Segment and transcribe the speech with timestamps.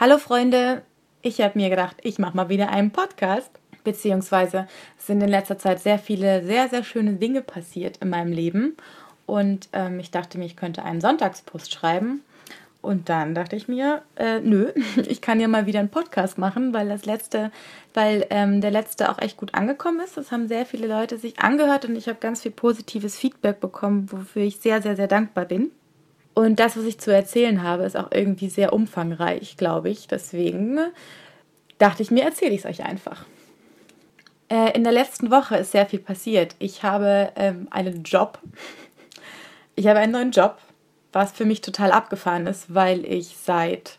[0.00, 0.80] Hallo Freunde,
[1.20, 3.50] ich habe mir gedacht, ich mache mal wieder einen Podcast.
[3.84, 8.78] Beziehungsweise sind in letzter Zeit sehr viele, sehr, sehr schöne Dinge passiert in meinem Leben.
[9.26, 12.22] Und ähm, ich dachte mir, ich könnte einen Sonntagspost schreiben.
[12.80, 14.72] Und dann dachte ich mir, äh, nö,
[15.06, 17.52] ich kann ja mal wieder einen Podcast machen, weil das letzte,
[17.92, 20.16] weil ähm, der letzte auch echt gut angekommen ist.
[20.16, 24.10] Das haben sehr viele Leute sich angehört und ich habe ganz viel positives Feedback bekommen,
[24.10, 25.72] wofür ich sehr, sehr, sehr dankbar bin.
[26.34, 30.06] Und das, was ich zu erzählen habe, ist auch irgendwie sehr umfangreich, glaube ich.
[30.06, 30.78] Deswegen
[31.78, 33.24] dachte ich mir, erzähle ich es euch einfach.
[34.48, 36.54] Äh, in der letzten Woche ist sehr viel passiert.
[36.58, 38.38] Ich habe ähm, einen Job.
[39.74, 40.58] Ich habe einen neuen Job,
[41.12, 43.98] was für mich total abgefahren ist, weil ich seit,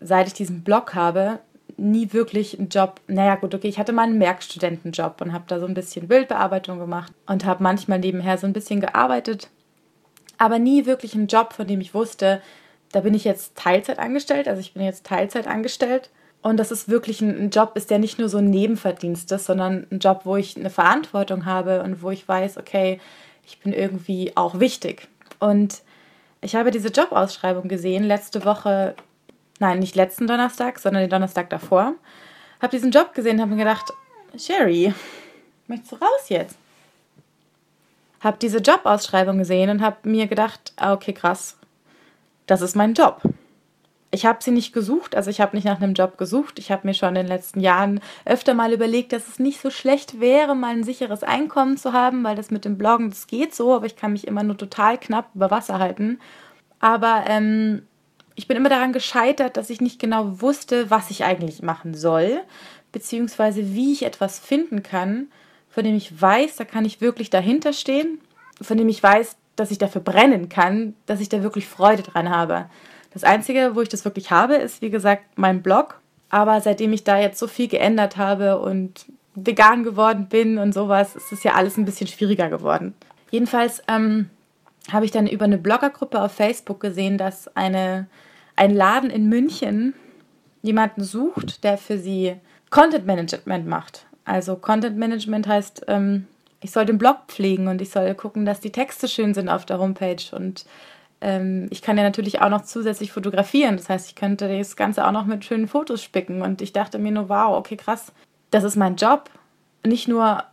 [0.00, 1.40] seit ich diesen Blog habe,
[1.76, 3.00] nie wirklich einen Job.
[3.06, 6.78] Naja, gut, okay, ich hatte mal einen Werkstudentenjob und habe da so ein bisschen Bildbearbeitung
[6.78, 9.48] gemacht und habe manchmal nebenher so ein bisschen gearbeitet
[10.42, 12.42] aber nie wirklich einen Job, von dem ich wusste,
[12.90, 16.10] da bin ich jetzt Teilzeit angestellt, also ich bin jetzt Teilzeit angestellt.
[16.42, 19.86] Und das ist wirklich ein, Job ist, der nicht nur so ein Nebenverdienst ist, sondern
[19.92, 22.98] ein Job, wo ich eine Verantwortung habe und wo ich weiß, okay,
[23.46, 25.06] ich bin irgendwie auch wichtig.
[25.38, 25.82] Und
[26.40, 28.96] ich habe diese Jobausschreibung gesehen letzte Woche,
[29.60, 31.94] nein, nicht letzten Donnerstag, sondern den Donnerstag davor.
[32.60, 33.92] Habe diesen Job gesehen und habe mir gedacht,
[34.36, 34.92] Sherry,
[35.68, 36.56] möchtest du raus jetzt?
[38.22, 41.58] Habe diese Jobausschreibung gesehen und habe mir gedacht, ah, okay, krass,
[42.46, 43.20] das ist mein Job.
[44.14, 46.58] Ich habe sie nicht gesucht, also ich habe nicht nach einem Job gesucht.
[46.58, 49.70] Ich habe mir schon in den letzten Jahren öfter mal überlegt, dass es nicht so
[49.70, 53.54] schlecht wäre, mal ein sicheres Einkommen zu haben, weil das mit dem Bloggen, das geht
[53.54, 56.20] so, aber ich kann mich immer nur total knapp über Wasser halten.
[56.78, 57.86] Aber ähm,
[58.34, 62.42] ich bin immer daran gescheitert, dass ich nicht genau wusste, was ich eigentlich machen soll,
[62.92, 65.28] beziehungsweise wie ich etwas finden kann,
[65.72, 68.20] von dem ich weiß, da kann ich wirklich dahinter stehen,
[68.60, 72.30] von dem ich weiß, dass ich dafür brennen kann, dass ich da wirklich Freude dran
[72.30, 72.66] habe.
[73.12, 76.00] Das Einzige, wo ich das wirklich habe, ist, wie gesagt, mein Blog.
[76.30, 81.16] Aber seitdem ich da jetzt so viel geändert habe und vegan geworden bin und sowas,
[81.16, 82.94] ist es ja alles ein bisschen schwieriger geworden.
[83.30, 84.30] Jedenfalls ähm,
[84.90, 88.06] habe ich dann über eine Bloggergruppe auf Facebook gesehen, dass eine,
[88.56, 89.94] ein Laden in München
[90.62, 92.36] jemanden sucht, der für sie
[92.70, 94.06] Content Management macht.
[94.24, 96.26] Also Content Management heißt, ähm,
[96.60, 99.66] ich soll den Blog pflegen und ich soll gucken, dass die Texte schön sind auf
[99.66, 100.22] der Homepage.
[100.32, 100.64] Und
[101.20, 103.76] ähm, ich kann ja natürlich auch noch zusätzlich fotografieren.
[103.76, 106.40] Das heißt, ich könnte das Ganze auch noch mit schönen Fotos spicken.
[106.40, 108.12] Und ich dachte mir nur, wow, okay, krass,
[108.50, 109.28] das ist mein Job.
[109.84, 110.44] Nicht nur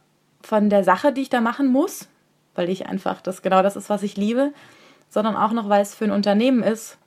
[0.41, 2.07] von der Sache, die ich da machen muss,
[2.55, 4.51] weil ich einfach das genau das ist, was ich liebe,
[5.09, 6.97] sondern auch noch, weil es für ein Unternehmen ist,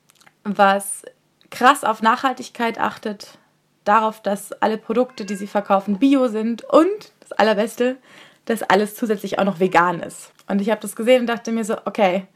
[0.43, 1.03] was
[1.49, 3.37] krass auf Nachhaltigkeit achtet,
[3.83, 7.97] darauf, dass alle Produkte, die sie verkaufen, bio sind und das Allerbeste,
[8.45, 10.31] dass alles zusätzlich auch noch vegan ist.
[10.47, 12.27] Und ich habe das gesehen und dachte mir so, okay,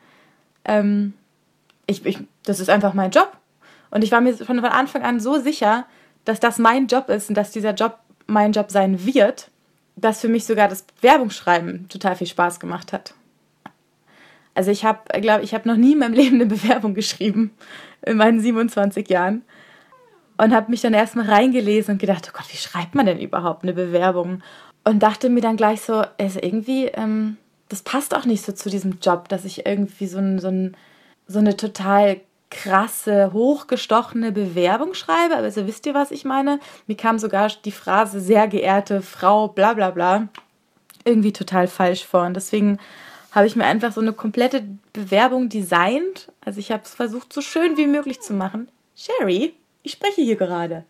[0.65, 1.13] ähm,
[1.85, 3.31] ich, ich, das ist einfach mein Job.
[3.89, 5.85] Und ich war mir von Anfang an so sicher,
[6.25, 9.49] dass das mein Job ist und dass dieser Job mein Job sein wird,
[9.95, 13.13] dass für mich sogar das Bewerbungsschreiben total viel Spaß gemacht hat.
[14.53, 17.51] Also ich habe, glaube ich, habe noch nie in meinem Leben eine Bewerbung geschrieben
[18.05, 19.43] in meinen 27 Jahren
[20.37, 23.63] und habe mich dann erstmal reingelesen und gedacht, oh Gott, wie schreibt man denn überhaupt
[23.63, 24.41] eine Bewerbung?
[24.83, 27.37] Und dachte mir dann gleich so, also irgendwie, ähm,
[27.69, 30.77] das passt auch nicht so zu diesem Job, dass ich irgendwie so, ein, so, ein,
[31.27, 35.35] so eine total krasse, hochgestochene Bewerbung schreibe.
[35.35, 36.59] Also wisst ihr, was ich meine?
[36.85, 40.29] Mir kam sogar die Phrase sehr geehrte Frau, bla bla bla,
[41.03, 42.25] irgendwie total falsch vor.
[42.25, 42.77] Und deswegen
[43.31, 46.31] habe ich mir einfach so eine komplette Bewerbung designt.
[46.39, 48.69] Also ich habe es versucht, so schön wie möglich zu machen.
[48.95, 49.53] Sherry,
[49.87, 50.83] ich spreche hier gerade.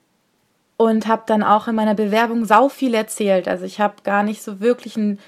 [0.76, 3.48] Und habe dann auch in meiner Bewerbung sau viel erzählt.
[3.48, 5.20] Also ich habe gar nicht so wirklich ein.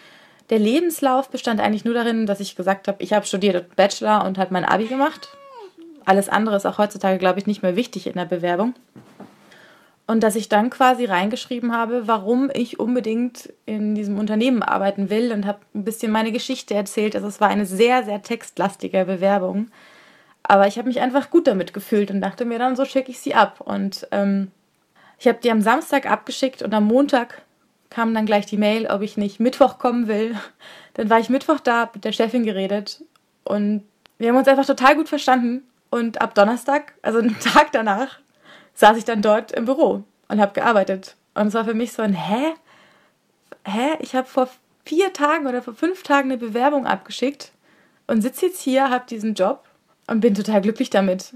[0.50, 4.40] Der Lebenslauf bestand eigentlich nur darin, dass ich gesagt habe, ich habe studiert Bachelor und
[4.40, 5.29] habe mein Abi gemacht.
[6.06, 8.74] Alles andere ist auch heutzutage, glaube ich, nicht mehr wichtig in der Bewerbung.
[10.08, 15.31] Und dass ich dann quasi reingeschrieben habe, warum ich unbedingt in diesem Unternehmen arbeiten will
[15.31, 17.16] und habe ein bisschen meine Geschichte erzählt.
[17.16, 19.69] Also es war eine sehr, sehr textlastige Bewerbung.
[20.50, 23.20] Aber ich habe mich einfach gut damit gefühlt und dachte mir dann, so schicke ich
[23.20, 23.62] sie ab.
[23.62, 24.50] Und ähm,
[25.20, 27.44] ich habe die am Samstag abgeschickt und am Montag
[27.91, 30.35] kam dann gleich die Mail, ob ich nicht Mittwoch kommen will.
[30.96, 33.03] Dann war ich Mittwoch da, mit der Chefin geredet
[33.44, 33.84] und
[34.18, 35.64] wir haben uns einfach total gut verstanden.
[35.91, 38.20] Und ab Donnerstag, also einen Tag danach,
[38.73, 41.16] saß ich dann dort im Büro und habe gearbeitet.
[41.35, 42.56] Und es war für mich so ein Hä?
[43.66, 43.97] Hä?
[44.00, 44.50] Ich habe vor
[44.84, 47.52] vier Tagen oder vor fünf Tagen eine Bewerbung abgeschickt
[48.08, 49.69] und sitze jetzt hier, habe diesen Job
[50.09, 51.34] und bin total glücklich damit.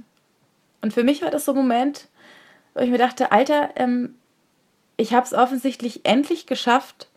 [0.82, 2.08] Und für mich war das so ein Moment,
[2.74, 4.16] wo ich mir dachte, Alter, ähm,
[4.98, 7.08] ich habe es offensichtlich endlich geschafft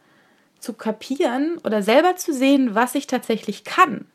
[0.61, 4.07] zu kapieren oder selber zu sehen, was ich tatsächlich kann.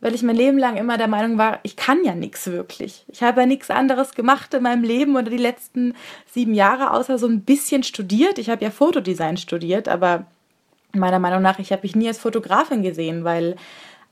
[0.00, 3.04] weil ich mein Leben lang immer der Meinung war, ich kann ja nichts wirklich.
[3.08, 5.94] Ich habe ja nichts anderes gemacht in meinem Leben oder die letzten
[6.30, 8.38] sieben Jahre, außer so ein bisschen studiert.
[8.38, 10.26] Ich habe ja Fotodesign studiert, aber
[10.92, 13.56] meiner Meinung nach, ich habe mich nie als Fotografin gesehen, weil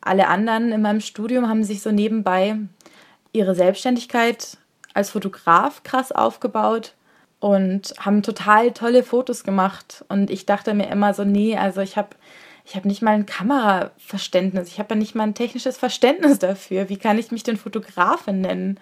[0.06, 2.56] alle anderen in meinem Studium haben sich so nebenbei
[3.32, 4.56] ihre Selbstständigkeit
[4.94, 6.94] als Fotograf krass aufgebaut
[7.38, 10.04] und haben total tolle Fotos gemacht.
[10.08, 12.10] Und ich dachte mir immer so, nee, also ich habe
[12.64, 16.88] ich habe nicht mal ein Kameraverständnis, ich habe ja nicht mal ein technisches Verständnis dafür.
[16.88, 18.80] Wie kann ich mich denn Fotografin nennen?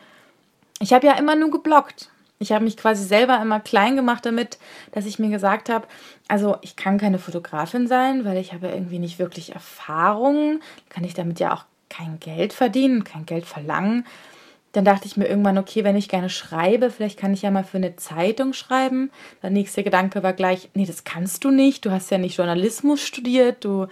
[0.80, 2.08] Ich habe ja immer nur geblockt.
[2.44, 4.58] Ich habe mich quasi selber immer klein gemacht damit,
[4.92, 5.86] dass ich mir gesagt habe,
[6.28, 10.60] also ich kann keine Fotografin sein, weil ich habe irgendwie nicht wirklich Erfahrung,
[10.90, 14.04] kann ich damit ja auch kein Geld verdienen, kein Geld verlangen.
[14.72, 17.64] Dann dachte ich mir irgendwann, okay, wenn ich gerne schreibe, vielleicht kann ich ja mal
[17.64, 19.10] für eine Zeitung schreiben.
[19.42, 21.86] Der nächste Gedanke war gleich, nee, das kannst du nicht.
[21.86, 23.64] Du hast ja nicht Journalismus studiert.
[23.64, 23.86] Du,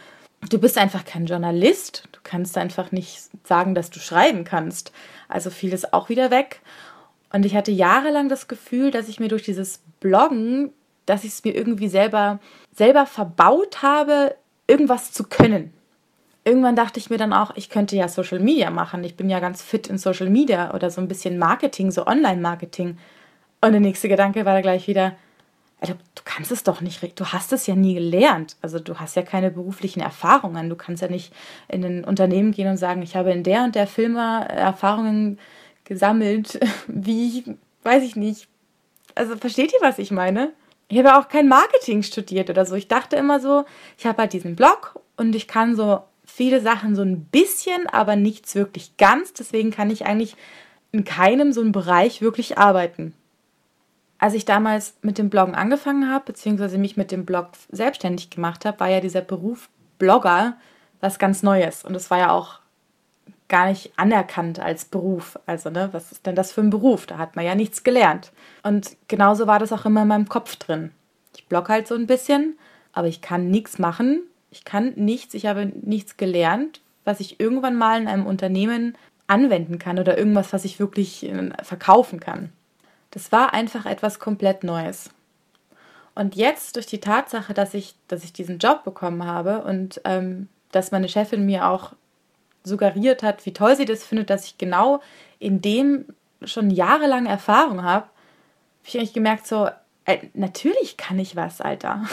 [0.50, 2.06] du bist einfach kein Journalist.
[2.12, 4.93] Du kannst einfach nicht sagen, dass du schreiben kannst.
[5.28, 6.60] Also fiel es auch wieder weg.
[7.32, 10.73] Und ich hatte jahrelang das Gefühl, dass ich mir durch dieses Bloggen,
[11.06, 12.40] dass ich es mir irgendwie selber,
[12.75, 14.34] selber verbaut habe,
[14.67, 15.73] irgendwas zu können
[16.44, 19.05] irgendwann dachte ich mir dann auch, ich könnte ja Social Media machen.
[19.05, 22.99] Ich bin ja ganz fit in Social Media oder so ein bisschen Marketing, so Online-Marketing.
[23.61, 25.12] Und der nächste Gedanke war da gleich wieder,
[25.81, 25.94] du,
[26.25, 28.56] kannst es doch nicht, du hast es ja nie gelernt.
[28.61, 30.69] Also du hast ja keine beruflichen Erfahrungen.
[30.69, 31.32] Du kannst ja nicht
[31.69, 35.38] in ein Unternehmen gehen und sagen, ich habe in der und der Firma Erfahrungen
[35.84, 37.44] gesammelt, wie,
[37.82, 38.49] weiß ich nicht.
[39.14, 40.52] Also versteht ihr, was ich meine?
[40.88, 42.75] Ich habe auch kein Marketing studiert oder so.
[42.75, 43.64] Ich dachte immer so,
[43.96, 48.17] ich habe halt diesen Blog und ich kann so viele Sachen so ein bisschen, aber
[48.17, 49.32] nichts wirklich ganz.
[49.32, 50.37] Deswegen kann ich eigentlich
[50.93, 53.14] in keinem so einem Bereich wirklich arbeiten.
[54.19, 58.64] Als ich damals mit dem Bloggen angefangen habe, beziehungsweise mich mit dem Blog selbstständig gemacht
[58.64, 59.69] habe, war ja dieser Beruf
[59.99, 60.56] Blogger
[61.00, 61.84] was ganz Neues.
[61.84, 62.61] Und es war ja auch
[63.52, 65.38] gar nicht anerkannt als Beruf.
[65.44, 67.04] Also, ne, was ist denn das für ein Beruf?
[67.04, 68.32] Da hat man ja nichts gelernt.
[68.62, 70.90] Und genauso war das auch immer in meinem Kopf drin.
[71.37, 72.58] Ich blogge halt so ein bisschen,
[72.94, 77.76] aber ich kann nichts machen, ich kann nichts, ich habe nichts gelernt, was ich irgendwann
[77.76, 78.96] mal in einem Unternehmen
[79.26, 82.52] anwenden kann oder irgendwas, was ich wirklich äh, verkaufen kann.
[83.10, 85.10] Das war einfach etwas komplett Neues.
[86.14, 90.48] Und jetzt durch die Tatsache, dass ich, dass ich diesen Job bekommen habe und ähm,
[90.70, 91.93] dass meine Chefin mir auch
[92.64, 95.00] suggeriert hat, wie toll sie das findet, dass ich genau
[95.38, 96.06] in dem
[96.44, 98.08] schon jahrelang Erfahrung habe, habe
[98.84, 99.68] ich eigentlich gemerkt, so,
[100.04, 102.04] äh, natürlich kann ich was, Alter.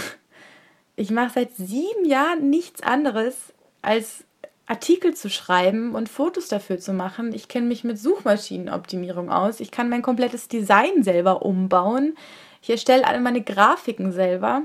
[0.96, 4.26] Ich mache seit sieben Jahren nichts anderes, als
[4.66, 7.34] Artikel zu schreiben und Fotos dafür zu machen.
[7.34, 9.62] Ich kenne mich mit Suchmaschinenoptimierung aus.
[9.62, 12.16] Ich kann mein komplettes Design selber umbauen.
[12.62, 14.64] Ich erstelle alle meine Grafiken selber.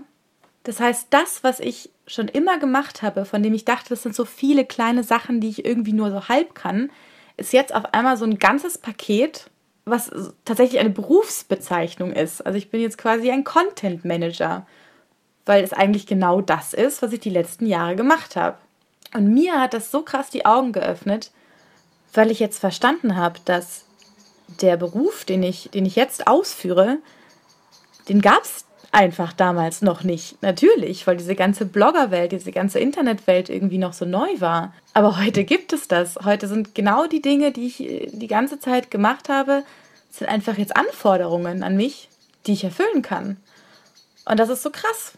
[0.65, 4.15] Das heißt, das, was ich schon immer gemacht habe, von dem ich dachte, das sind
[4.15, 6.91] so viele kleine Sachen, die ich irgendwie nur so halb kann,
[7.37, 9.51] ist jetzt auf einmal so ein ganzes Paket,
[9.85, 10.11] was
[10.45, 12.45] tatsächlich eine Berufsbezeichnung ist.
[12.45, 14.67] Also ich bin jetzt quasi ein Content Manager
[15.47, 18.59] weil es eigentlich genau das ist, was ich die letzten Jahre gemacht habe.
[19.13, 21.31] Und mir hat das so krass die Augen geöffnet,
[22.13, 23.85] weil ich jetzt verstanden habe, dass
[24.61, 26.99] der Beruf, den ich, den ich jetzt ausführe,
[28.09, 28.65] den gab es
[28.95, 30.41] einfach damals noch nicht.
[30.43, 34.73] Natürlich, weil diese ganze Bloggerwelt, diese ganze Internetwelt irgendwie noch so neu war.
[34.95, 36.17] Aber heute gibt es das.
[36.25, 37.77] Heute sind genau die Dinge, die ich
[38.13, 39.65] die ganze Zeit gemacht habe,
[40.11, 42.09] sind einfach jetzt Anforderungen an mich,
[42.47, 43.37] die ich erfüllen kann.
[44.25, 45.13] Und das ist so krass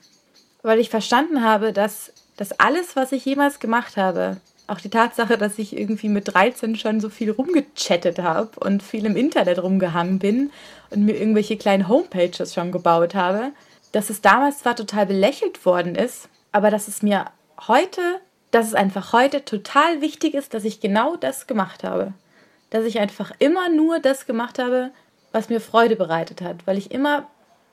[0.67, 5.39] weil ich verstanden habe, dass das alles, was ich jemals gemacht habe, auch die Tatsache,
[5.39, 10.19] dass ich irgendwie mit 13 schon so viel rumgechattet habe und viel im Internet rumgehangen
[10.19, 10.51] bin
[10.91, 13.53] und mir irgendwelche kleinen Homepages schon gebaut habe,
[13.93, 17.27] dass es damals zwar total belächelt worden ist, aber dass es mir
[17.67, 18.01] heute,
[18.51, 22.13] dass es einfach heute total wichtig ist, dass ich genau das gemacht habe.
[22.71, 24.91] Dass ich einfach immer nur das gemacht habe,
[25.33, 27.29] was mir Freude bereitet hat, weil ich immer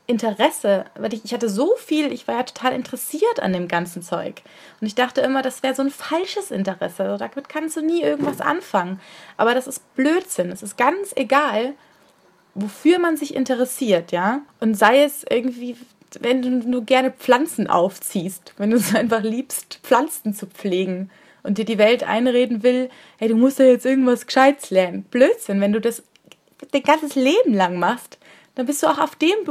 [0.05, 4.01] Interesse, weil ich, ich hatte so viel, ich war ja total interessiert an dem ganzen
[4.01, 4.41] Zeug.
[4.81, 7.03] Und ich dachte immer, das wäre so ein falsches Interesse.
[7.03, 8.99] Also damit kannst du nie irgendwas anfangen.
[9.37, 10.51] Aber das ist Blödsinn.
[10.51, 11.73] Es ist ganz egal,
[12.53, 14.41] wofür man sich interessiert, ja.
[14.59, 15.77] Und sei es irgendwie,
[16.19, 21.11] wenn du nur gerne Pflanzen aufziehst, wenn du es einfach liebst, Pflanzen zu pflegen
[21.43, 25.03] und dir die Welt einreden will, hey, du musst ja jetzt irgendwas Gescheites lernen.
[25.03, 26.03] Blödsinn, wenn du das
[26.71, 28.17] dein ganzes Leben lang machst,
[28.55, 29.45] dann bist du auch auf dem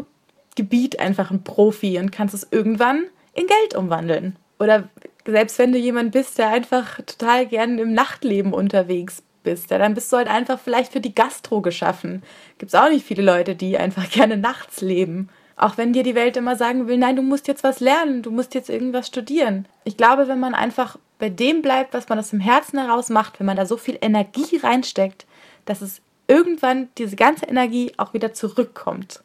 [0.56, 3.04] Gebiet einfach ein Profi und kannst es irgendwann
[3.34, 4.36] in Geld umwandeln.
[4.58, 4.88] Oder
[5.26, 9.94] selbst wenn du jemand bist, der einfach total gern im Nachtleben unterwegs bist, ja, dann
[9.94, 12.22] bist du halt einfach vielleicht für die Gastro geschaffen.
[12.58, 15.28] Gibt es auch nicht viele Leute, die einfach gerne nachts leben.
[15.56, 18.30] Auch wenn dir die Welt immer sagen will, nein, du musst jetzt was lernen, du
[18.30, 19.66] musst jetzt irgendwas studieren.
[19.84, 23.38] Ich glaube, wenn man einfach bei dem bleibt, was man aus dem Herzen heraus macht,
[23.38, 25.26] wenn man da so viel Energie reinsteckt,
[25.66, 29.22] dass es irgendwann diese ganze Energie auch wieder zurückkommt.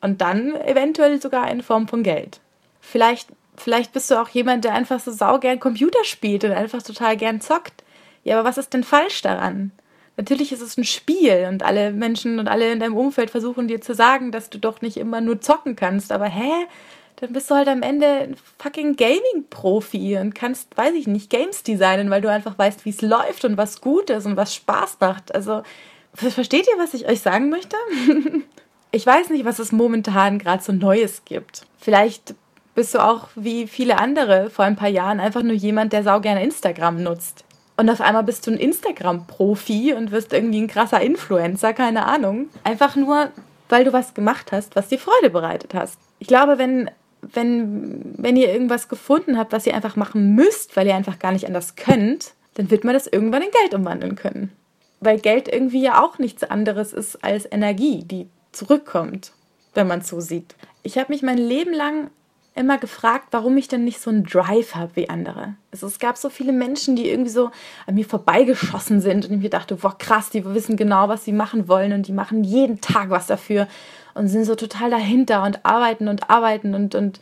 [0.00, 2.40] Und dann eventuell sogar in Form von Geld.
[2.80, 7.16] Vielleicht, vielleicht bist du auch jemand, der einfach so saugern Computer spielt und einfach total
[7.16, 7.82] gern zockt.
[8.24, 9.72] Ja, aber was ist denn falsch daran?
[10.16, 13.80] Natürlich ist es ein Spiel und alle Menschen und alle in deinem Umfeld versuchen dir
[13.80, 16.10] zu sagen, dass du doch nicht immer nur zocken kannst.
[16.10, 16.50] Aber hä?
[17.16, 21.62] Dann bist du halt am Ende ein fucking Gaming-Profi und kannst, weiß ich nicht, Games
[21.62, 24.98] designen, weil du einfach weißt, wie es läuft und was gut ist und was Spaß
[25.00, 25.34] macht.
[25.34, 25.62] Also,
[26.14, 27.76] versteht ihr, was ich euch sagen möchte?
[28.92, 31.66] ich weiß nicht, was es momentan gerade so Neues gibt.
[31.78, 32.34] Vielleicht
[32.74, 36.20] bist du auch wie viele andere vor ein paar Jahren einfach nur jemand, der sau
[36.20, 37.44] gerne Instagram nutzt.
[37.76, 42.48] Und auf einmal bist du ein Instagram-Profi und wirst irgendwie ein krasser Influencer, keine Ahnung.
[42.64, 43.30] Einfach nur,
[43.68, 45.98] weil du was gemacht hast, was dir Freude bereitet hast.
[46.18, 46.90] Ich glaube, wenn,
[47.20, 51.32] wenn, wenn ihr irgendwas gefunden habt, was ihr einfach machen müsst, weil ihr einfach gar
[51.32, 54.52] nicht anders könnt, dann wird man das irgendwann in Geld umwandeln können.
[55.00, 59.32] Weil Geld irgendwie ja auch nichts anderes ist als Energie, die zurückkommt,
[59.74, 60.54] wenn man es so sieht.
[60.82, 62.10] Ich habe mich mein Leben lang
[62.54, 65.54] immer gefragt, warum ich denn nicht so einen Drive habe wie andere.
[65.72, 67.50] Also es gab so viele Menschen, die irgendwie so
[67.86, 71.32] an mir vorbeigeschossen sind und ich mir dachte, boah krass, die wissen genau, was sie
[71.32, 73.68] machen wollen und die machen jeden Tag was dafür
[74.14, 77.20] und sind so total dahinter und arbeiten und arbeiten und, und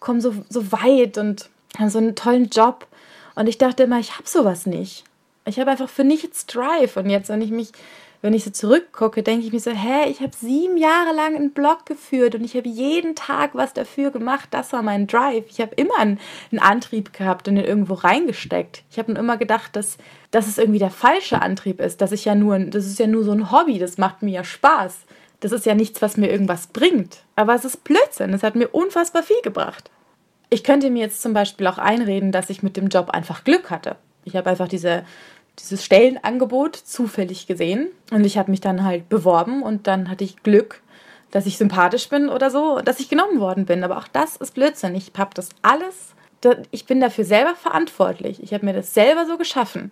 [0.00, 2.86] kommen so, so weit und haben so einen tollen Job.
[3.34, 5.04] Und ich dachte immer, ich habe sowas nicht.
[5.44, 6.96] Ich habe einfach für nichts Drive.
[6.96, 7.72] Und jetzt, wenn ich mich
[8.22, 11.52] wenn ich so zurückgucke, denke ich mir so, hä, ich habe sieben Jahre lang einen
[11.52, 14.48] Blog geführt und ich habe jeden Tag was dafür gemacht.
[14.50, 15.46] Das war mein Drive.
[15.48, 16.20] Ich habe immer einen,
[16.52, 18.82] einen, Antrieb gehabt und den irgendwo reingesteckt.
[18.90, 19.96] Ich habe immer gedacht, dass,
[20.30, 22.02] dass es irgendwie der falsche Antrieb ist.
[22.02, 23.78] Dass ich ja nur, das ist ja nur so ein Hobby.
[23.78, 24.98] Das macht mir ja Spaß.
[25.40, 27.24] Das ist ja nichts, was mir irgendwas bringt.
[27.36, 28.34] Aber es ist Blödsinn.
[28.34, 29.90] Es hat mir unfassbar viel gebracht.
[30.50, 33.70] Ich könnte mir jetzt zum Beispiel auch einreden, dass ich mit dem Job einfach Glück
[33.70, 33.96] hatte.
[34.24, 35.04] Ich habe einfach diese
[35.60, 40.42] dieses Stellenangebot zufällig gesehen und ich habe mich dann halt beworben und dann hatte ich
[40.42, 40.82] Glück,
[41.30, 43.84] dass ich sympathisch bin oder so, dass ich genommen worden bin.
[43.84, 44.94] Aber auch das ist Blödsinn.
[44.94, 46.14] Ich habe das alles,
[46.70, 48.42] ich bin dafür selber verantwortlich.
[48.42, 49.90] Ich habe mir das selber so geschaffen.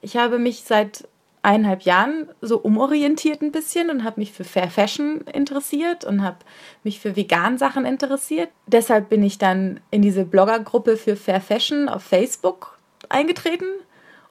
[0.00, 1.08] Ich habe mich seit
[1.42, 6.38] eineinhalb Jahren so umorientiert ein bisschen und habe mich für Fair Fashion interessiert und habe
[6.84, 8.48] mich für vegan Sachen interessiert.
[8.66, 12.78] Deshalb bin ich dann in diese Bloggergruppe für Fair Fashion auf Facebook
[13.08, 13.66] eingetreten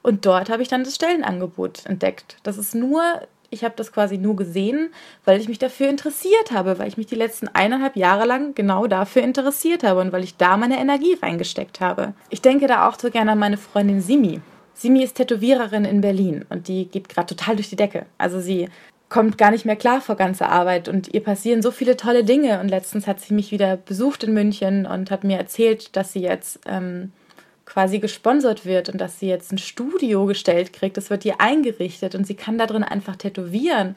[0.02, 2.36] und dort habe ich dann das Stellenangebot entdeckt.
[2.42, 3.02] Das ist nur,
[3.50, 4.90] ich habe das quasi nur gesehen,
[5.24, 8.86] weil ich mich dafür interessiert habe, weil ich mich die letzten eineinhalb Jahre lang genau
[8.86, 12.14] dafür interessiert habe und weil ich da meine Energie reingesteckt habe.
[12.30, 14.40] Ich denke da auch so gerne an meine Freundin Simi.
[14.74, 18.06] Simi ist Tätowiererin in Berlin und die geht gerade total durch die Decke.
[18.18, 18.68] Also sie
[19.12, 22.58] kommt gar nicht mehr klar vor ganzer Arbeit und ihr passieren so viele tolle Dinge.
[22.60, 26.22] Und letztens hat sie mich wieder besucht in München und hat mir erzählt, dass sie
[26.22, 27.12] jetzt ähm,
[27.72, 30.98] quasi gesponsert wird und dass sie jetzt ein Studio gestellt kriegt.
[30.98, 33.96] Das wird ihr eingerichtet und sie kann da drin einfach tätowieren.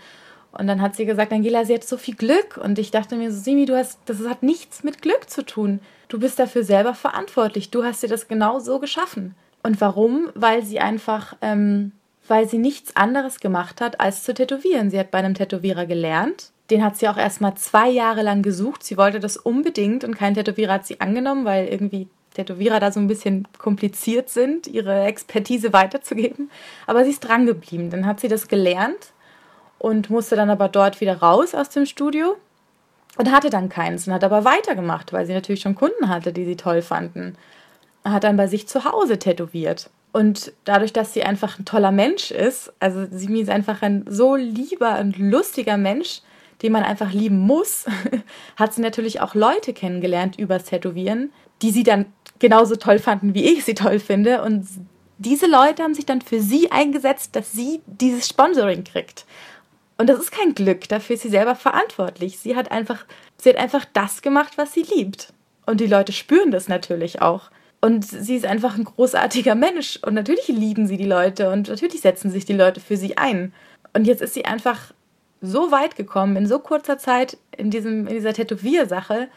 [0.54, 2.56] Und dann hat sie gesagt, Angela, sie hat so viel Glück.
[2.56, 5.82] Und ich dachte mir so, Simi, du hast, das hat nichts mit Glück zu tun.
[6.08, 7.72] Du bist dafür selber verantwortlich.
[7.72, 9.36] Du hast dir das genau so geschaffen.
[9.64, 10.30] Und warum?
[10.36, 11.92] Weil sie einfach, ähm,
[12.30, 14.90] weil sie nichts anderes gemacht hat, als zu tätowieren.
[14.90, 16.52] Sie hat bei einem Tätowierer gelernt.
[16.70, 18.84] Den hat sie auch erst mal zwei Jahre lang gesucht.
[18.84, 23.00] Sie wollte das unbedingt und kein Tätowierer hat sie angenommen, weil irgendwie Tätowierer da so
[23.00, 26.52] ein bisschen kompliziert sind, ihre Expertise weiterzugeben.
[26.86, 27.90] Aber sie ist dran geblieben.
[27.90, 29.14] Dann hat sie das gelernt
[29.80, 32.36] und musste dann aber dort wieder raus aus dem Studio
[33.18, 36.46] und hatte dann keins und hat aber weitergemacht, weil sie natürlich schon Kunden hatte, die
[36.46, 37.38] sie toll fanden.
[38.04, 39.90] Hat dann bei sich zu Hause tätowiert.
[40.12, 44.36] Und dadurch, dass sie einfach ein toller Mensch ist, also sie ist einfach ein so
[44.36, 46.22] lieber und lustiger Mensch,
[46.62, 47.86] den man einfach lieben muss,
[48.56, 52.06] hat sie natürlich auch Leute kennengelernt übers Tätowieren, die sie dann
[52.40, 54.42] genauso toll fanden, wie ich sie toll finde.
[54.42, 54.68] Und
[55.18, 59.26] diese Leute haben sich dann für sie eingesetzt, dass sie dieses Sponsoring kriegt.
[59.98, 62.38] Und das ist kein Glück, dafür ist sie selber verantwortlich.
[62.38, 63.06] Sie hat einfach,
[63.38, 65.34] sie hat einfach das gemacht, was sie liebt.
[65.66, 67.50] Und die Leute spüren das natürlich auch.
[67.82, 70.00] Und sie ist einfach ein großartiger Mensch.
[70.02, 73.54] Und natürlich lieben sie die Leute und natürlich setzen sich die Leute für sie ein.
[73.94, 74.92] Und jetzt ist sie einfach
[75.42, 79.30] so weit gekommen, in so kurzer Zeit in, diesem, in dieser Tätowiersache,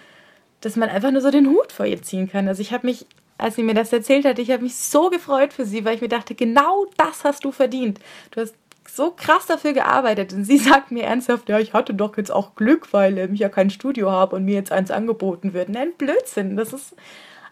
[0.60, 2.48] dass man einfach nur so den Hut vor ihr ziehen kann.
[2.48, 5.52] Also ich habe mich, als sie mir das erzählt hat, ich habe mich so gefreut
[5.52, 8.00] für sie, weil ich mir dachte, genau das hast du verdient.
[8.32, 8.54] Du hast
[8.88, 10.32] so krass dafür gearbeitet.
[10.32, 13.48] Und sie sagt mir ernsthaft, ja, ich hatte doch jetzt auch Glück, weil ich ja
[13.48, 15.68] kein Studio habe und mir jetzt eins angeboten wird.
[15.68, 16.56] Nein, Blödsinn.
[16.56, 16.94] Das ist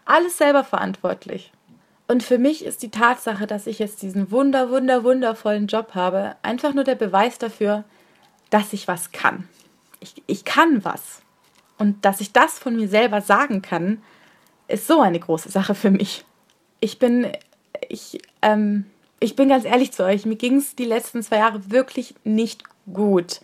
[0.04, 1.52] alles selber verantwortlich.
[2.08, 6.36] Und für mich ist die Tatsache, dass ich jetzt diesen wunder, wunder, wundervollen Job habe,
[6.42, 7.84] einfach nur der Beweis dafür,
[8.50, 9.48] dass ich was kann.
[9.98, 11.22] Ich, ich kann was.
[11.78, 14.02] Und dass ich das von mir selber sagen kann,
[14.68, 16.24] ist so eine große Sache für mich.
[16.80, 17.28] Ich bin
[17.88, 18.86] ich, ähm,
[19.20, 22.62] ich bin ganz ehrlich zu euch, mir ging es die letzten zwei Jahre wirklich nicht
[22.92, 23.40] gut.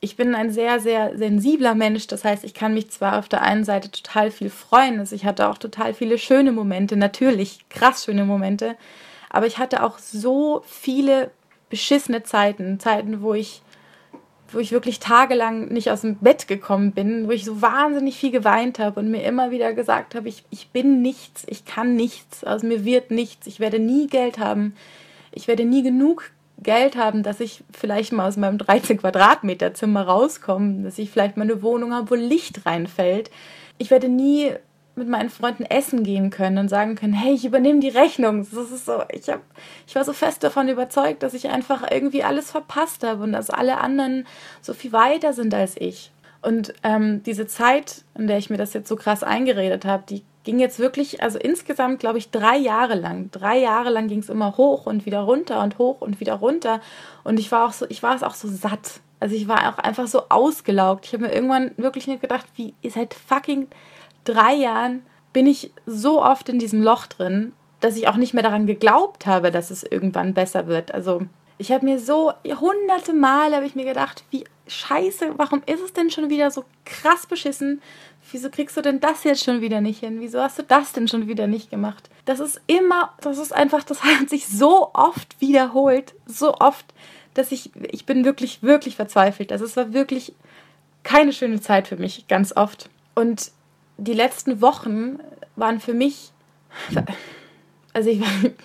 [0.00, 2.06] Ich bin ein sehr, sehr sensibler Mensch.
[2.06, 5.00] Das heißt, ich kann mich zwar auf der einen Seite total viel freuen.
[5.00, 8.76] Also ich hatte auch total viele schöne Momente, natürlich krass schöne Momente.
[9.30, 11.30] Aber ich hatte auch so viele
[11.70, 12.78] beschissene Zeiten.
[12.78, 13.62] Zeiten, wo ich
[14.52, 18.30] wo ich wirklich tagelang nicht aus dem Bett gekommen bin, wo ich so wahnsinnig viel
[18.30, 22.44] geweint habe und mir immer wieder gesagt habe, ich, ich bin nichts, ich kann nichts,
[22.44, 24.74] aus mir wird nichts, ich werde nie Geld haben,
[25.32, 30.02] ich werde nie genug Geld haben, dass ich vielleicht mal aus meinem 13 Quadratmeter Zimmer
[30.02, 33.30] rauskomme, dass ich vielleicht mal eine Wohnung habe, wo Licht reinfällt.
[33.78, 34.52] Ich werde nie
[34.96, 38.46] mit meinen Freunden essen gehen können und sagen können, hey, ich übernehme die Rechnung.
[38.50, 39.40] Das ist so, ich hab,
[39.86, 43.50] ich war so fest davon überzeugt, dass ich einfach irgendwie alles verpasst habe und dass
[43.50, 44.26] alle anderen
[44.62, 46.12] so viel weiter sind als ich.
[46.40, 50.24] Und ähm, diese Zeit, in der ich mir das jetzt so krass eingeredet habe, die
[50.44, 53.30] ging jetzt wirklich, also insgesamt glaube ich drei Jahre lang.
[53.32, 56.80] Drei Jahre lang ging es immer hoch und wieder runter und hoch und wieder runter.
[57.24, 59.00] Und ich war auch so, ich war es auch so satt.
[59.18, 61.06] Also ich war auch einfach so ausgelaugt.
[61.06, 63.66] Ich habe mir irgendwann wirklich nicht gedacht, wie ihr seid fucking
[64.26, 65.02] drei Jahren
[65.32, 69.26] bin ich so oft in diesem Loch drin, dass ich auch nicht mehr daran geglaubt
[69.26, 70.92] habe, dass es irgendwann besser wird.
[70.92, 71.22] Also
[71.58, 75.92] ich habe mir so hunderte Mal habe ich mir gedacht, wie scheiße, warum ist es
[75.92, 77.80] denn schon wieder so krass beschissen?
[78.30, 80.20] Wieso kriegst du denn das jetzt schon wieder nicht hin?
[80.20, 82.10] Wieso hast du das denn schon wieder nicht gemacht?
[82.24, 86.86] Das ist immer, das ist einfach, das hat sich so oft wiederholt, so oft,
[87.34, 89.52] dass ich, ich bin wirklich, wirklich verzweifelt.
[89.52, 90.34] Also es war wirklich
[91.04, 92.90] keine schöne Zeit für mich, ganz oft.
[93.14, 93.52] Und
[93.98, 95.18] die letzten Wochen
[95.56, 96.32] waren für mich,
[97.92, 98.20] also ich,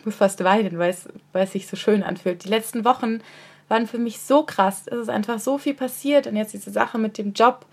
[0.05, 2.43] muss fast weinen, weil es, weil es sich so schön anfühlt.
[2.43, 3.21] Die letzten Wochen
[3.67, 4.83] waren für mich so krass.
[4.87, 7.65] Es ist einfach so viel passiert und jetzt diese Sache mit dem Job,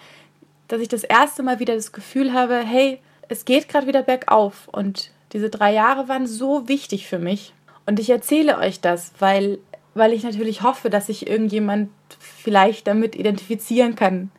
[0.68, 4.68] dass ich das erste Mal wieder das Gefühl habe, hey, es geht gerade wieder bergauf
[4.68, 7.52] und diese drei Jahre waren so wichtig für mich.
[7.84, 9.58] Und ich erzähle euch das, weil,
[9.94, 14.30] weil ich natürlich hoffe, dass sich irgendjemand vielleicht damit identifizieren kann.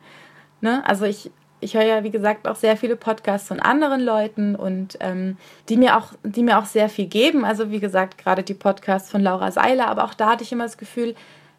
[0.60, 0.86] Ne?
[0.86, 4.96] Also ich, ich höre ja, wie gesagt, auch sehr viele Podcasts von anderen Leuten und
[5.00, 5.36] ähm,
[5.68, 7.44] die, mir auch, die mir auch sehr viel geben.
[7.44, 10.64] Also, wie gesagt, gerade die Podcasts von Laura Seiler, aber auch da hatte ich immer
[10.64, 11.14] das Gefühl,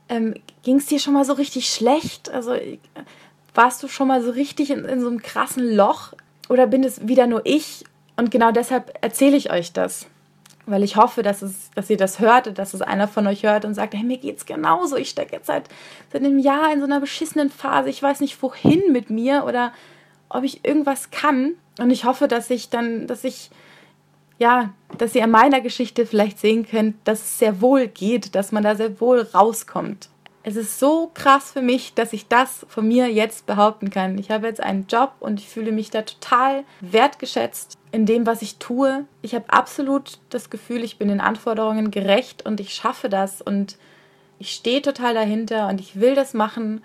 [0.09, 2.29] ähm, ging es dir schon mal so richtig schlecht?
[2.29, 2.55] Also,
[3.53, 6.13] warst du schon mal so richtig in, in so einem krassen Loch?
[6.49, 7.83] Oder bin es wieder nur ich?
[8.17, 10.07] Und genau deshalb erzähle ich euch das
[10.65, 13.65] weil ich hoffe, dass, es, dass ihr das hört, dass es einer von euch hört
[13.65, 14.95] und sagt, hey, mir geht's genauso.
[14.95, 15.63] Ich stecke jetzt seit,
[16.11, 17.89] seit einem Jahr in so einer beschissenen Phase.
[17.89, 19.73] Ich weiß nicht, wohin mit mir oder
[20.33, 21.53] ob ich irgendwas kann.
[21.79, 23.49] Und ich hoffe, dass ich dann, dass ich,
[24.39, 28.51] ja, dass ihr in meiner Geschichte vielleicht sehen könnt, dass es sehr wohl geht, dass
[28.51, 30.09] man da sehr wohl rauskommt.
[30.43, 34.17] Es ist so krass für mich, dass ich das von mir jetzt behaupten kann.
[34.17, 38.41] Ich habe jetzt einen Job und ich fühle mich da total wertgeschätzt in dem, was
[38.41, 39.05] ich tue.
[39.21, 43.77] Ich habe absolut das Gefühl, ich bin den Anforderungen gerecht und ich schaffe das und
[44.39, 46.83] ich stehe total dahinter und ich will das machen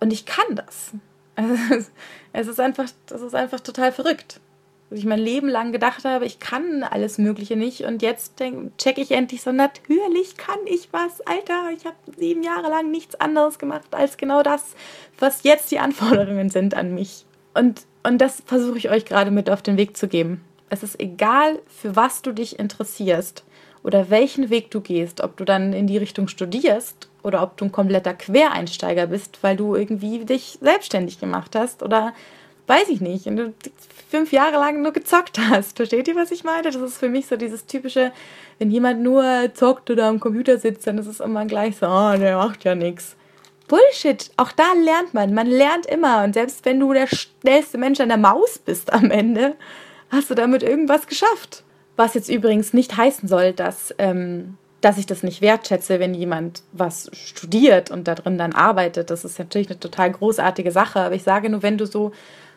[0.00, 0.92] und ich kann das.
[2.32, 4.40] es ist einfach, das ist einfach total verrückt.
[4.88, 8.42] Dass ich mein Leben lang gedacht habe, ich kann alles Mögliche nicht und jetzt
[8.78, 11.70] checke ich endlich so, natürlich kann ich was, Alter.
[11.76, 14.74] Ich habe sieben Jahre lang nichts anderes gemacht als genau das,
[15.18, 17.24] was jetzt die Anforderungen sind an mich.
[17.54, 20.42] Und und das versuche ich euch gerade mit auf den Weg zu geben.
[20.68, 23.44] Es ist egal, für was du dich interessierst
[23.82, 27.66] oder welchen Weg du gehst, ob du dann in die Richtung studierst oder ob du
[27.66, 32.12] ein kompletter Quereinsteiger bist, weil du irgendwie dich selbstständig gemacht hast oder
[32.66, 33.54] weiß ich nicht, und du
[34.10, 35.76] fünf Jahre lang nur gezockt hast.
[35.76, 36.70] Versteht ihr, was ich meine?
[36.70, 38.12] Das ist für mich so dieses typische,
[38.58, 42.16] wenn jemand nur zockt oder am Computer sitzt, dann ist es immer gleich so, oh,
[42.16, 43.16] der macht ja nichts.
[43.66, 44.30] Bullshit.
[44.36, 45.32] Auch da lernt man.
[45.32, 46.24] Man lernt immer.
[46.24, 49.54] Und selbst wenn du der schnellste Mensch an der Maus bist am Ende,
[50.10, 51.62] hast du damit irgendwas geschafft.
[51.96, 56.62] Was jetzt übrigens nicht heißen soll, dass, ähm, dass ich das nicht wertschätze, wenn jemand
[56.72, 59.10] was studiert und da drin dann arbeitet.
[59.10, 61.00] Das ist natürlich eine total großartige Sache.
[61.00, 62.12] Aber ich sage nur, wenn du so,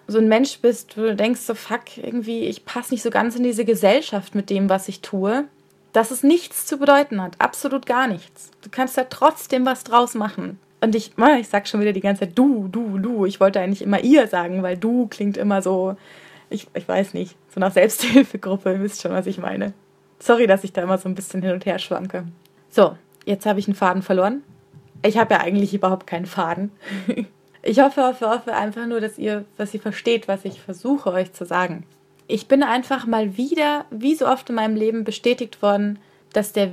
[0.08, 3.44] so ein Mensch bist, du denkst so, fuck, irgendwie, ich passe nicht so ganz in
[3.44, 5.46] diese Gesellschaft mit dem, was ich tue,
[5.92, 7.36] dass es nichts zu bedeuten hat.
[7.40, 8.52] Absolut gar nichts.
[8.62, 10.60] Du kannst da trotzdem was draus machen.
[10.82, 13.26] Und ich, ich sag schon wieder die ganze Zeit du, du, du.
[13.26, 15.96] Ich wollte eigentlich immer ihr sagen, weil du klingt immer so,
[16.50, 18.74] ich, ich weiß nicht, so nach Selbsthilfegruppe.
[18.74, 19.74] Ihr wisst schon, was ich meine.
[20.20, 22.26] Sorry, dass ich da immer so ein bisschen hin und her schwanke.
[22.70, 24.44] So, jetzt habe ich einen Faden verloren.
[25.06, 26.72] Ich habe ja eigentlich überhaupt keinen Faden.
[27.66, 31.32] Ich hoffe, hoffe, hoffe einfach nur, dass ihr, dass ihr versteht, was ich versuche euch
[31.32, 31.86] zu sagen.
[32.28, 35.98] Ich bin einfach mal wieder, wie so oft in meinem Leben, bestätigt worden,
[36.34, 36.72] dass der,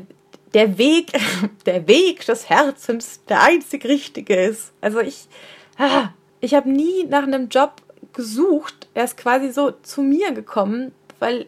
[0.52, 1.12] der Weg,
[1.66, 4.72] der Weg des Herzens der einzig richtige ist.
[4.80, 5.28] Also ich,
[5.78, 6.08] ah,
[6.40, 7.74] ich habe nie nach einem Job
[8.12, 8.88] gesucht.
[8.92, 11.46] Er ist quasi so zu mir gekommen, weil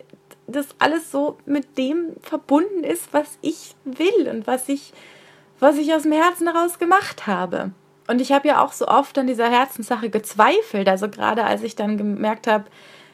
[0.52, 4.92] das alles so mit dem verbunden ist, was ich will und was ich,
[5.58, 7.72] was ich aus dem Herzen heraus gemacht habe.
[8.08, 10.88] Und ich habe ja auch so oft an dieser Herzenssache gezweifelt.
[10.88, 12.64] Also gerade als ich dann gemerkt habe,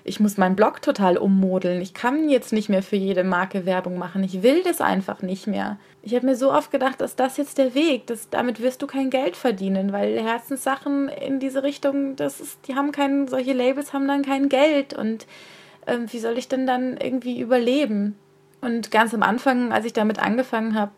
[0.08, 1.82] ich muss meinen Blog total ummodeln.
[1.82, 4.24] Ich kann jetzt nicht mehr für jede Marke Werbung machen.
[4.24, 5.78] Ich will das einfach nicht mehr.
[6.02, 8.86] Ich habe mir so oft gedacht, dass das jetzt der Weg, dass damit wirst du
[8.86, 13.92] kein Geld verdienen, weil Herzenssachen in diese Richtung, das ist, die haben kein, solche Labels
[13.92, 15.26] haben dann kein Geld und
[15.88, 18.16] äh, wie soll ich denn dann irgendwie überleben?
[18.60, 20.92] Und ganz am Anfang, als ich damit angefangen habe,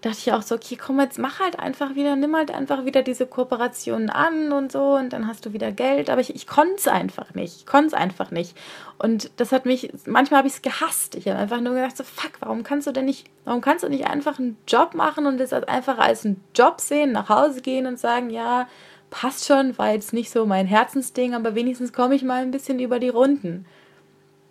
[0.00, 3.02] dachte ich auch so, okay, komm, jetzt mach halt einfach wieder, nimm halt einfach wieder
[3.02, 6.10] diese Kooperationen an und so und dann hast du wieder Geld.
[6.10, 7.56] Aber ich, ich konnte es einfach nicht.
[7.56, 8.56] Ich konnte es einfach nicht.
[8.98, 11.14] Und das hat mich, manchmal habe ich es gehasst.
[11.14, 13.88] Ich habe einfach nur gedacht, so, fuck, warum kannst du denn nicht, warum kannst du
[13.88, 17.86] nicht einfach einen Job machen und das einfach als einen Job sehen, nach Hause gehen
[17.86, 18.68] und sagen, ja,
[19.10, 22.80] passt schon, war jetzt nicht so mein Herzensding, aber wenigstens komme ich mal ein bisschen
[22.80, 23.66] über die Runden.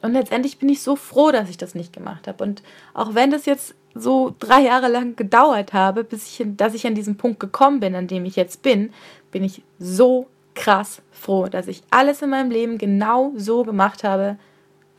[0.06, 2.44] Und letztendlich bin ich so froh, dass ich das nicht gemacht habe.
[2.44, 2.62] Und
[2.94, 6.94] auch wenn das jetzt so drei Jahre lang gedauert habe, bis ich, dass ich an
[6.94, 8.94] diesen Punkt gekommen bin, an dem ich jetzt bin,
[9.32, 14.38] bin ich so krass froh, dass ich alles in meinem Leben genau so gemacht habe,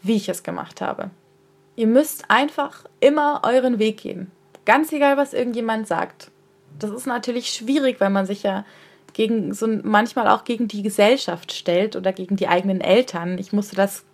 [0.02, 1.10] wie ich es gemacht habe.
[1.76, 4.32] Ihr müsst einfach immer euren Weg gehen.
[4.64, 6.32] Ganz egal, was irgendjemand sagt.
[6.80, 8.64] Das ist natürlich schwierig, weil man sich ja
[9.12, 13.38] gegen so manchmal auch gegen die Gesellschaft stellt oder gegen die eigenen Eltern.
[13.38, 14.04] Ich musste das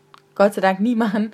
[0.42, 1.32] Gott sei Dank nie machen.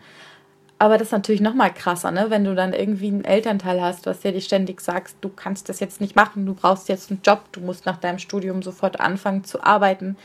[0.78, 2.26] Aber das ist natürlich noch mal krasser, ne?
[2.28, 6.00] wenn du dann irgendwie einen Elternteil hast, was dir ständig sagst, du kannst das jetzt
[6.00, 9.64] nicht machen, du brauchst jetzt einen Job, du musst nach deinem Studium sofort anfangen zu
[9.64, 10.18] arbeiten.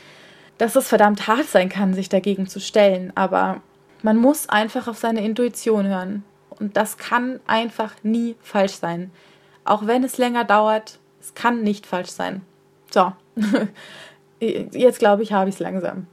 [0.58, 3.10] Dass es verdammt hart sein kann, sich dagegen zu stellen.
[3.14, 3.62] Aber
[4.02, 6.24] man muss einfach auf seine Intuition hören.
[6.50, 9.10] Und das kann einfach nie falsch sein.
[9.64, 12.42] Auch wenn es länger dauert, es kann nicht falsch sein.
[12.92, 13.12] So,
[14.40, 16.06] jetzt glaube ich, habe ich es langsam.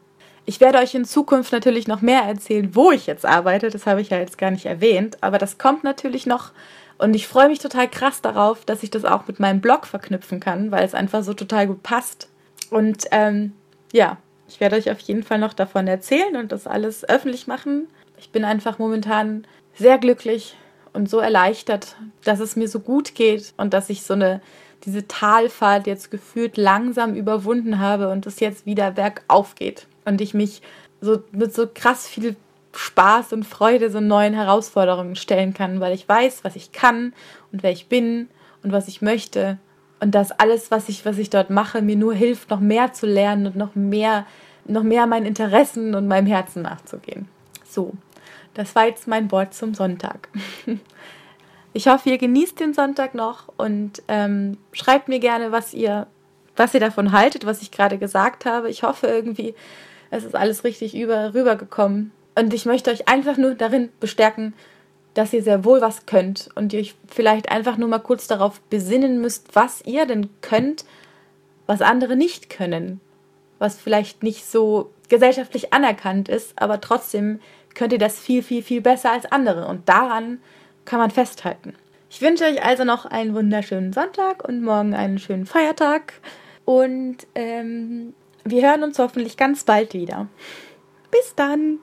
[0.45, 3.69] Ich werde euch in Zukunft natürlich noch mehr erzählen, wo ich jetzt arbeite.
[3.69, 5.17] Das habe ich ja jetzt gar nicht erwähnt.
[5.21, 6.51] Aber das kommt natürlich noch.
[6.97, 10.39] Und ich freue mich total krass darauf, dass ich das auch mit meinem Blog verknüpfen
[10.39, 12.27] kann, weil es einfach so total gut passt.
[12.69, 13.53] Und ähm,
[13.91, 17.87] ja, ich werde euch auf jeden Fall noch davon erzählen und das alles öffentlich machen.
[18.17, 20.55] Ich bin einfach momentan sehr glücklich
[20.93, 24.41] und so erleichtert, dass es mir so gut geht und dass ich so eine
[24.83, 30.33] diese Talfahrt jetzt gefühlt langsam überwunden habe und es jetzt wieder bergauf geht und ich
[30.33, 30.61] mich
[30.99, 32.35] so mit so krass viel
[32.73, 37.13] Spaß und Freude so neuen Herausforderungen stellen kann, weil ich weiß, was ich kann
[37.51, 38.29] und wer ich bin
[38.63, 39.57] und was ich möchte
[39.99, 43.05] und dass alles, was ich was ich dort mache, mir nur hilft, noch mehr zu
[43.05, 44.25] lernen und noch mehr
[44.65, 47.27] noch mehr meinen Interessen und meinem Herzen nachzugehen.
[47.67, 47.93] So,
[48.53, 50.29] das war jetzt mein Wort zum Sonntag.
[51.73, 56.07] Ich hoffe, ihr genießt den Sonntag noch und ähm, schreibt mir gerne, was ihr,
[56.57, 58.69] was ihr davon haltet, was ich gerade gesagt habe.
[58.69, 59.55] Ich hoffe irgendwie,
[60.11, 62.11] es ist alles richtig über, rübergekommen.
[62.35, 64.53] Und ich möchte euch einfach nur darin bestärken,
[65.13, 68.61] dass ihr sehr wohl was könnt und ihr euch vielleicht einfach nur mal kurz darauf
[68.61, 70.85] besinnen müsst, was ihr denn könnt,
[71.65, 73.01] was andere nicht können,
[73.59, 77.39] was vielleicht nicht so gesellschaftlich anerkannt ist, aber trotzdem
[77.73, 80.39] könnt ihr das viel, viel, viel besser als andere und daran
[80.85, 81.75] kann man festhalten.
[82.09, 86.13] Ich wünsche euch also noch einen wunderschönen Sonntag und morgen einen schönen Feiertag
[86.65, 90.27] und ähm, wir hören uns hoffentlich ganz bald wieder.
[91.11, 91.79] Bis dann!